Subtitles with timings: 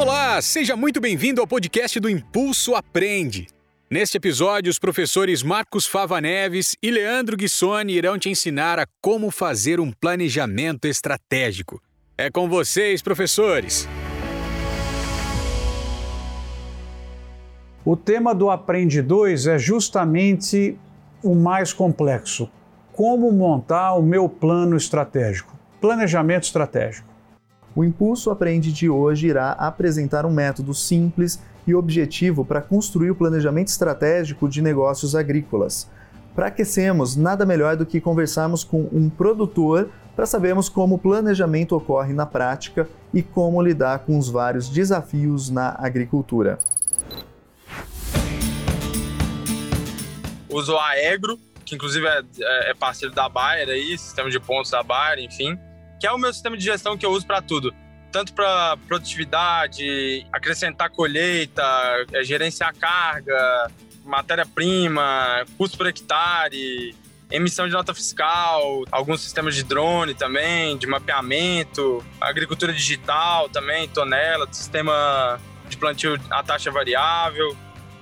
[0.00, 3.48] Olá, seja muito bem-vindo ao podcast do Impulso Aprende.
[3.90, 9.30] Neste episódio, os professores Marcos Fava Neves e Leandro Guissoni irão te ensinar a como
[9.30, 11.82] fazer um planejamento estratégico.
[12.16, 13.86] É com vocês, professores!
[17.84, 20.78] O tema do Aprende 2 é justamente
[21.22, 22.50] o mais complexo.
[22.90, 25.54] Como montar o meu plano estratégico?
[25.78, 27.09] Planejamento estratégico.
[27.74, 33.14] O Impulso Aprende de hoje irá apresentar um método simples e objetivo para construir o
[33.14, 35.88] planejamento estratégico de negócios agrícolas.
[36.34, 41.76] Para aquecermos, nada melhor do que conversarmos com um produtor para sabermos como o planejamento
[41.76, 46.58] ocorre na prática e como lidar com os vários desafios na agricultura.
[50.48, 54.72] Uso a Aegro, que inclusive é, é, é parceiro da Bayer aí, sistema de pontos
[54.72, 55.56] da Bayer, enfim
[56.00, 57.74] que é o meu sistema de gestão que eu uso para tudo.
[58.10, 61.62] Tanto para produtividade, acrescentar colheita,
[62.12, 63.70] é, gerenciar carga,
[64.04, 66.96] matéria-prima, custo por hectare,
[67.30, 74.48] emissão de nota fiscal, alguns sistemas de drone também, de mapeamento, agricultura digital também, tonela,
[74.50, 77.56] sistema de plantio a taxa variável,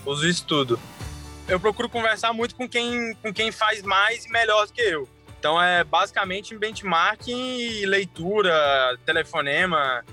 [0.06, 0.80] uso isso tudo.
[1.46, 5.08] Eu procuro conversar muito com quem, com quem faz mais e melhor do que eu.
[5.38, 10.04] Então é basicamente benchmarking, leitura, telefonema,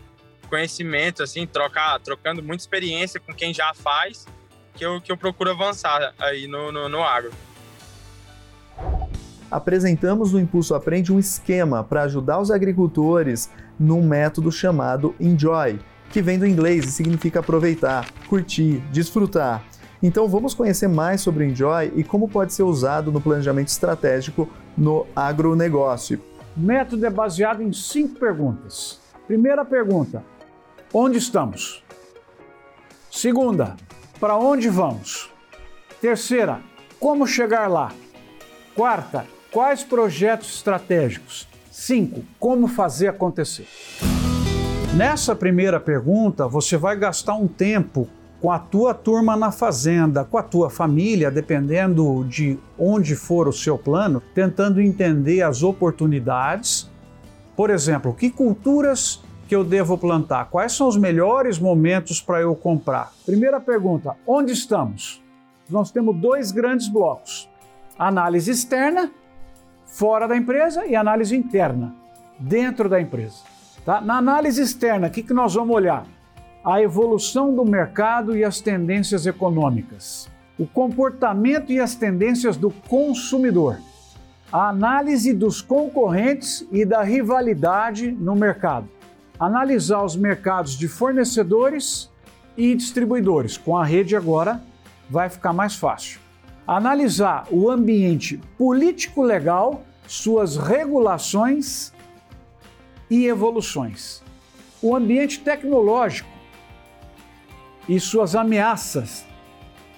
[0.47, 4.27] conhecimento, assim, trocar, trocando muita experiência com quem já faz,
[4.75, 7.31] que eu, que eu procuro avançar aí no, no, no agro.
[9.49, 15.79] Apresentamos no Impulso Aprende um esquema para ajudar os agricultores num método chamado Enjoy,
[16.11, 19.63] que vem do inglês e significa aproveitar, curtir, desfrutar.
[20.03, 24.49] Então vamos conhecer mais sobre o Enjoy e como pode ser usado no planejamento estratégico
[24.77, 26.21] no agronegócio.
[26.55, 28.99] O método é baseado em cinco perguntas.
[29.27, 30.23] Primeira pergunta:
[30.93, 31.83] onde estamos?
[33.11, 33.75] Segunda:
[34.19, 35.31] para onde vamos?
[36.01, 36.61] Terceira:
[36.99, 37.91] como chegar lá?
[38.75, 41.47] Quarta: quais projetos estratégicos?
[41.71, 43.67] Cinco: como fazer acontecer?
[44.95, 48.07] Nessa primeira pergunta, você vai gastar um tempo
[48.45, 53.51] com a tua turma na fazenda, com a tua família, dependendo de onde for o
[53.51, 56.87] seu plano, tentando entender as oportunidades.
[57.55, 60.45] Por exemplo, que culturas que eu devo plantar?
[60.51, 63.11] Quais são os melhores momentos para eu comprar?
[63.25, 65.23] Primeira pergunta: onde estamos?
[65.67, 67.49] Nós temos dois grandes blocos:
[67.97, 69.11] análise externa,
[69.87, 71.95] fora da empresa, e análise interna,
[72.37, 73.37] dentro da empresa.
[73.83, 73.99] Tá?
[74.01, 76.05] Na análise externa, o que, que nós vamos olhar?
[76.65, 80.27] A evolução do mercado e as tendências econômicas,
[80.57, 83.77] o comportamento e as tendências do consumidor,
[84.51, 88.89] a análise dos concorrentes e da rivalidade no mercado,
[89.39, 92.09] analisar os mercados de fornecedores
[92.57, 93.57] e distribuidores.
[93.57, 94.59] Com a rede agora
[95.07, 96.19] vai ficar mais fácil.
[96.65, 101.93] Analisar o ambiente político-legal, suas regulações
[103.07, 104.23] e evoluções.
[104.81, 106.34] O ambiente tecnológico,
[107.87, 109.25] e suas ameaças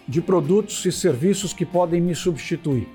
[0.08, 2.88] de produtos e serviços que podem me substituir.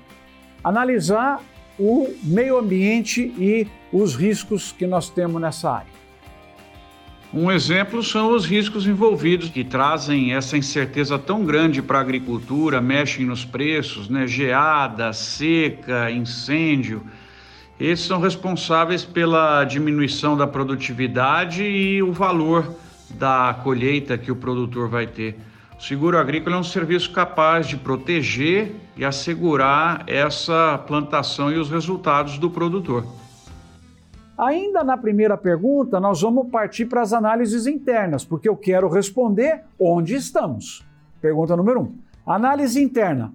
[0.63, 1.41] Analisar
[1.77, 6.03] o meio ambiente e os riscos que nós temos nessa área.
[7.33, 12.79] Um exemplo são os riscos envolvidos que trazem essa incerteza tão grande para a agricultura,
[12.79, 14.27] mexem nos preços, né?
[14.27, 17.01] geada, seca, incêndio.
[17.79, 22.75] Esses são responsáveis pela diminuição da produtividade e o valor
[23.11, 25.37] da colheita que o produtor vai ter.
[25.77, 31.69] O seguro agrícola é um serviço capaz de proteger e assegurar essa plantação e os
[31.69, 33.05] resultados do produtor.
[34.37, 39.63] Ainda na primeira pergunta, nós vamos partir para as análises internas, porque eu quero responder
[39.79, 40.85] onde estamos.
[41.21, 41.95] Pergunta número um.
[42.25, 43.33] Análise interna.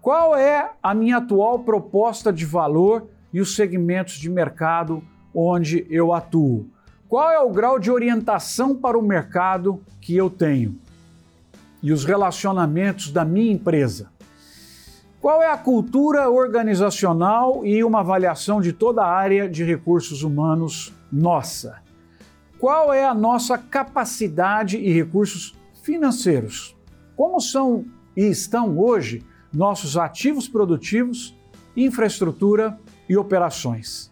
[0.00, 5.02] Qual é a minha atual proposta de valor e os segmentos de mercado
[5.34, 6.66] onde eu atuo?
[7.10, 10.78] Qual é o grau de orientação para o mercado que eu tenho?
[11.82, 14.12] E os relacionamentos da minha empresa?
[15.20, 20.94] Qual é a cultura organizacional e uma avaliação de toda a área de recursos humanos
[21.10, 21.82] nossa?
[22.60, 26.76] Qual é a nossa capacidade e recursos financeiros?
[27.16, 27.86] Como são
[28.16, 31.36] e estão hoje nossos ativos produtivos,
[31.76, 34.09] infraestrutura e operações?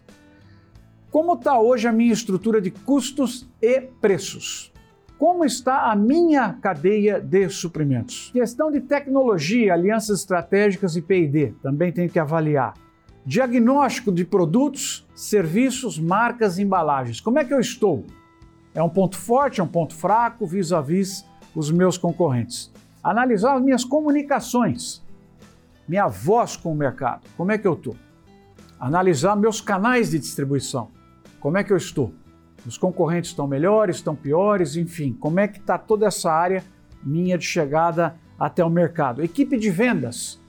[1.11, 4.71] Como está hoje a minha estrutura de custos e preços?
[5.19, 8.31] Como está a minha cadeia de suprimentos?
[8.31, 12.75] Questão de tecnologia, alianças estratégicas e PD, também tem que avaliar.
[13.25, 17.21] Diagnóstico de produtos, serviços, marcas e embalagens.
[17.21, 18.05] Como é que eu estou?
[18.75, 21.25] É um ponto forte, é um ponto fraco vis-à-vis
[21.55, 22.71] os meus concorrentes.
[23.03, 25.03] Analisar as minhas comunicações,
[25.89, 27.97] minha voz com o mercado, como é que eu estou?
[28.79, 30.91] Analisar meus canais de distribuição,
[31.41, 32.13] como é que eu estou?
[32.67, 36.65] Os concorrentes estão melhores, estão piores, enfim, como é que está toda essa área
[37.03, 39.23] minha de chegada até o mercado?
[39.23, 40.41] Equipe de vendas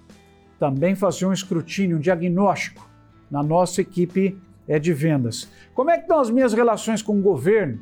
[0.59, 2.87] também fazer um escrutínio, um diagnóstico
[3.31, 4.37] na nossa equipe
[4.67, 5.49] é de vendas.
[5.73, 7.79] Como é que estão as minhas relações com o governo,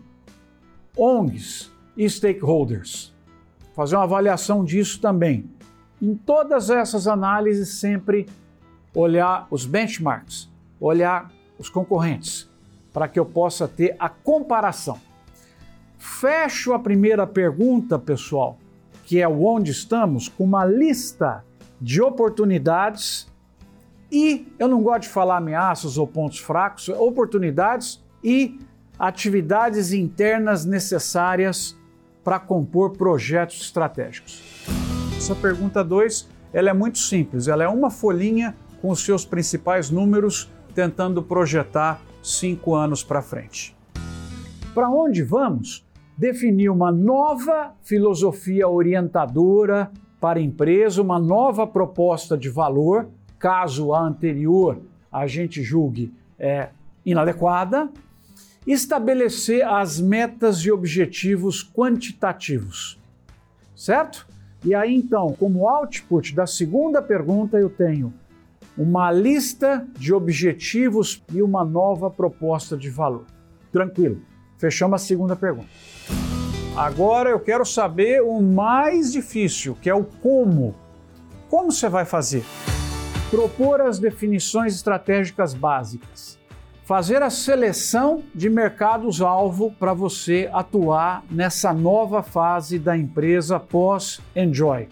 [0.96, 3.14] ONGs e stakeholders?
[3.74, 5.50] Fazer uma avaliação disso também.
[6.02, 8.28] Em todas essas análises, sempre
[8.94, 10.50] olhar os benchmarks,
[10.80, 12.50] olhar os concorrentes,
[12.98, 14.98] para que eu possa ter a comparação.
[16.00, 18.58] Fecho a primeira pergunta, pessoal,
[19.06, 21.46] que é onde estamos, com uma lista
[21.80, 23.28] de oportunidades
[24.12, 28.60] e eu não gosto de falar ameaças ou pontos fracos, oportunidades e
[28.98, 31.78] atividades internas necessárias
[32.24, 34.42] para compor projetos estratégicos.
[35.16, 39.92] Essa pergunta 2, ela é muito simples, ela é uma folhinha com os seus principais
[39.92, 43.76] números tentando projetar cinco anos para frente.
[44.74, 45.86] Para onde vamos?
[46.18, 53.08] Definir uma nova filosofia orientadora para a empresa, uma nova proposta de valor,
[53.40, 54.80] caso a anterior
[55.12, 56.70] a gente julgue é,
[57.06, 57.90] inadequada,
[58.66, 63.00] estabelecer as metas e objetivos quantitativos,
[63.76, 64.28] certo?
[64.64, 68.14] E aí então, como output da segunda pergunta, eu tenho
[68.78, 73.26] uma lista de objetivos e uma nova proposta de valor.
[73.72, 74.22] Tranquilo.
[74.58, 75.70] Fechamos a segunda pergunta.
[76.76, 80.76] Agora eu quero saber o mais difícil, que é o como.
[81.50, 82.44] Como você vai fazer?
[83.32, 86.38] Propor as definições estratégicas básicas.
[86.86, 94.88] Fazer a seleção de mercados-alvo para você atuar nessa nova fase da empresa pós-Enjoy.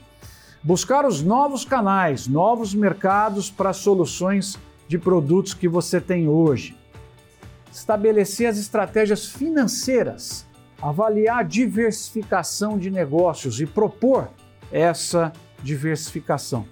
[0.66, 4.58] Buscar os novos canais, novos mercados para soluções
[4.88, 6.76] de produtos que você tem hoje.
[7.72, 10.44] Estabelecer as estratégias financeiras
[10.82, 14.30] avaliar a diversificação de negócios e propor
[14.72, 15.32] essa
[15.62, 16.66] diversificação.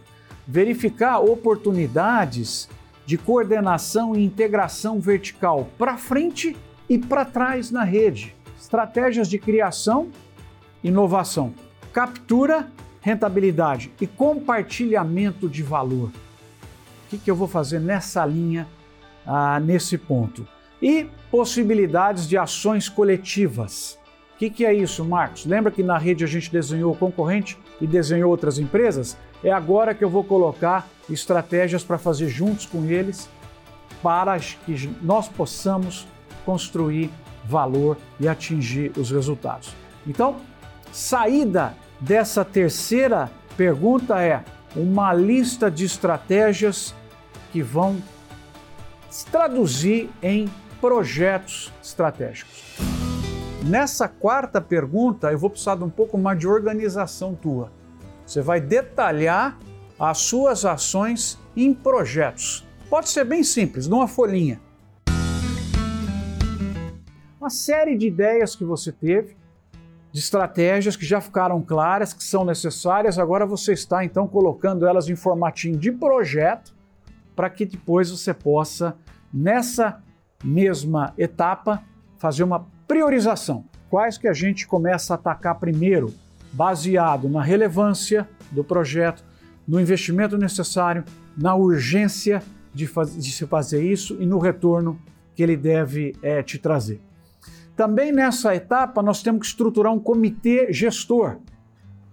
[0.48, 2.68] Verificar oportunidades
[3.06, 6.57] de coordenação e integração vertical para frente
[6.89, 8.36] e para trás na rede.
[8.60, 10.10] Estratégias de criação,
[10.84, 11.54] inovação,
[11.94, 12.72] captura,
[13.03, 16.09] rentabilidade e compartilhamento de valor.
[16.09, 18.67] O que, que eu vou fazer nessa linha,
[19.27, 20.47] ah, nesse ponto?
[20.83, 23.97] e possibilidades de ações coletivas.
[24.35, 25.45] O que, que, é isso, Marcos?
[25.45, 29.15] Lembra que na rede a gente desenhou o concorrente e desenhou outras empresas?
[29.41, 33.29] É agora que eu vou colocar estratégias para fazer juntos com eles
[34.01, 36.05] para que nós possamos
[36.45, 37.09] construir
[37.45, 39.73] valor e atingir os resultados.
[40.05, 40.35] Então,
[40.91, 44.44] saída dessa terceira pergunta é
[44.75, 46.94] uma lista de estratégias
[47.51, 48.01] que vão
[49.09, 50.50] se traduzir em
[50.81, 52.77] projetos estratégicos.
[53.63, 57.71] Nessa quarta pergunta, eu vou precisar de um pouco mais de organização tua.
[58.25, 59.57] Você vai detalhar
[59.97, 62.67] as suas ações em projetos.
[62.89, 64.59] Pode ser bem simples, numa folhinha.
[67.39, 69.38] Uma série de ideias que você teve,
[70.13, 75.10] de estratégias que já ficaram claras, que são necessárias, agora você está então colocando elas
[75.10, 76.72] em formatinho de projeto
[77.36, 78.96] para que depois você possa,
[79.34, 80.03] nessa
[80.43, 81.82] mesma etapa,
[82.20, 83.65] fazer uma priorização.
[83.89, 86.13] Quais que a gente começa a atacar primeiro,
[86.51, 89.25] baseado na relevância do projeto,
[89.67, 91.03] no investimento necessário,
[91.36, 95.00] na urgência de, faz, de se fazer isso e no retorno
[95.34, 97.01] que ele deve é, te trazer.
[97.75, 101.38] Também nessa etapa, nós temos que estruturar um comitê gestor.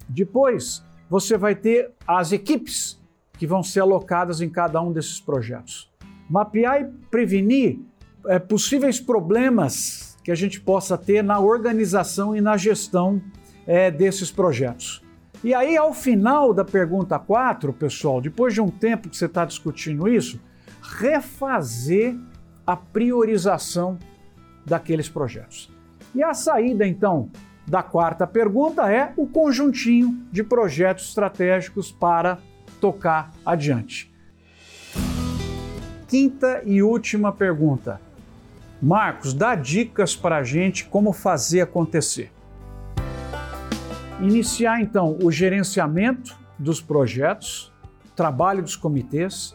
[0.08, 3.00] Depois, você vai ter as equipes
[3.38, 5.90] que vão ser alocadas em cada um desses projetos.
[6.28, 7.80] Mapear e prevenir
[8.26, 13.20] é, possíveis problemas que a gente possa ter na organização e na gestão
[13.66, 15.02] é, desses projetos.
[15.42, 19.44] E aí, ao final da pergunta 4, pessoal, depois de um tempo que você está
[19.44, 20.38] discutindo isso,
[20.82, 22.14] refazer
[22.66, 23.98] a priorização
[24.64, 25.72] daqueles projetos.
[26.14, 27.30] E a saída, então,
[27.66, 32.38] da quarta pergunta é o conjuntinho de projetos estratégicos para
[32.80, 34.12] tocar adiante.
[36.08, 38.00] Quinta e última pergunta
[38.82, 42.32] Marcos, dá dicas para a gente como fazer acontecer.
[44.20, 47.70] Iniciar então o gerenciamento dos projetos,
[48.16, 49.54] trabalho dos comitês,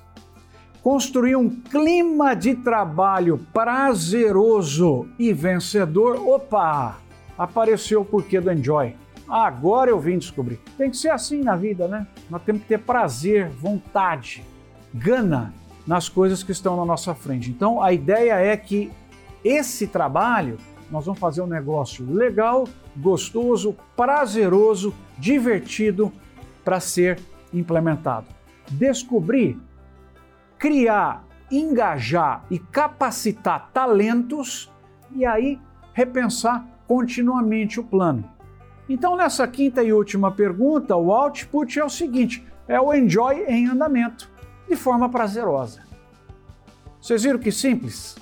[0.85, 6.15] construir um clima de trabalho prazeroso e vencedor.
[6.29, 6.97] Opa!
[7.35, 8.95] apareceu o porquê do Enjoy.
[9.27, 10.59] Agora eu vim descobrir.
[10.77, 12.05] Tem que ser assim na vida, né?
[12.29, 14.45] Nós temos que ter prazer, vontade,
[14.93, 15.51] gana
[15.87, 17.49] nas coisas que estão na nossa frente.
[17.49, 18.91] Então a ideia é que
[19.43, 20.55] esse trabalho
[20.91, 26.13] nós vamos fazer um negócio legal, gostoso, prazeroso, divertido
[26.63, 27.19] para ser
[27.51, 28.27] implementado.
[28.69, 29.59] Descobrir,
[30.65, 34.73] criar, engajar e capacitar talentos
[35.15, 35.59] e aí
[35.93, 38.27] repensar continuamente o plano.
[38.89, 43.67] Então, nessa quinta e última pergunta, o output é o seguinte: é o enjoy em
[43.67, 44.27] andamento,
[44.67, 45.83] de forma prazerosa.
[46.99, 48.15] Vocês viram que simples?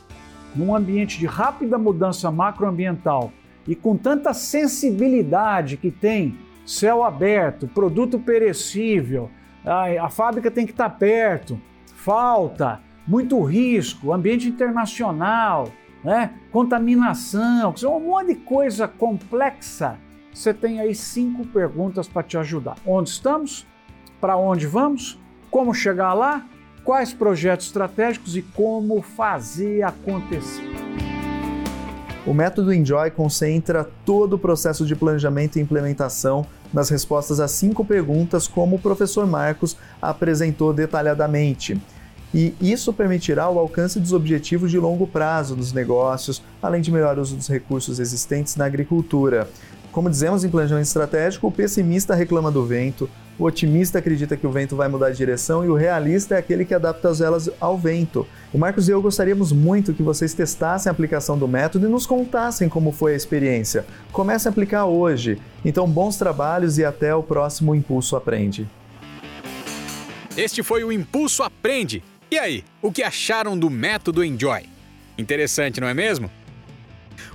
[0.54, 3.32] Num ambiente de rápida mudança macroambiental
[3.66, 9.32] e com tanta sensibilidade que tem céu aberto, produto perecível,
[9.66, 11.58] a, a fábrica tem que estar perto,
[12.04, 15.70] falta, muito risco, ambiente internacional,
[16.04, 16.34] né?
[16.52, 19.98] contaminação, um monte de coisa complexa.
[20.34, 22.76] Você tem aí cinco perguntas para te ajudar.
[22.86, 23.66] Onde estamos?
[24.20, 25.18] Para onde vamos?
[25.50, 26.46] Como chegar lá?
[26.84, 30.93] Quais projetos estratégicos e como fazer acontecer?
[32.26, 37.84] O método Enjoy concentra todo o processo de planejamento e implementação nas respostas a cinco
[37.84, 41.80] perguntas, como o professor Marcos apresentou detalhadamente
[42.34, 47.20] e isso permitirá o alcance dos objetivos de longo prazo dos negócios, além de melhor
[47.20, 49.48] uso dos recursos existentes na agricultura.
[49.92, 54.52] Como dizemos em planejamento estratégico, o pessimista reclama do vento, o otimista acredita que o
[54.52, 57.78] vento vai mudar de direção e o realista é aquele que adapta as velas ao
[57.78, 58.28] vento.
[58.54, 62.06] O Marcos e eu gostaríamos muito que vocês testassem a aplicação do método e nos
[62.06, 63.86] contassem como foi a experiência.
[64.12, 65.40] Comece a aplicar hoje.
[65.66, 68.68] Então, bons trabalhos e até o próximo Impulso Aprende.
[70.38, 74.64] Este foi o Impulso Aprende e aí, o que acharam do método Enjoy?
[75.16, 76.32] Interessante, não é mesmo?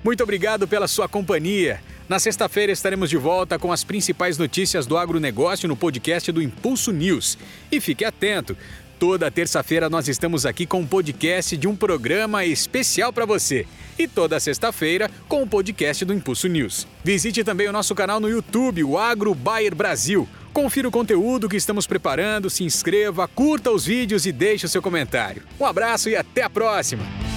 [0.02, 1.80] Muito obrigado pela sua companhia.
[2.08, 6.90] Na sexta-feira estaremos de volta com as principais notícias do agronegócio no podcast do Impulso
[6.90, 7.36] News.
[7.70, 8.56] E fique atento,
[8.98, 13.66] toda terça-feira nós estamos aqui com um podcast de um programa especial para você.
[13.98, 16.86] E toda sexta-feira com o podcast do Impulso News.
[17.04, 20.26] Visite também o nosso canal no YouTube, o Agro Bayer Brasil.
[20.50, 24.80] Confira o conteúdo que estamos preparando, se inscreva, curta os vídeos e deixe o seu
[24.80, 25.42] comentário.
[25.60, 27.27] Um abraço e até a próxima!